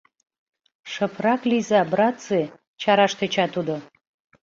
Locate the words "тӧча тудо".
3.19-3.75